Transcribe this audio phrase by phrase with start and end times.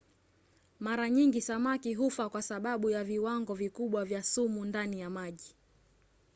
[0.79, 5.55] mara nyingi samaki hufa kwa sababu ya viwango vikubwa vya sumu ndani ya maji